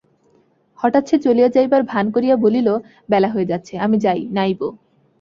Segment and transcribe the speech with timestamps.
[0.79, 2.67] হঠাৎ সে চলিয়া যাইবার ভান করিয়া বলিল,
[3.09, 4.67] বেলা হয়ে যাচ্ছে, আমি যাই, নাইবো।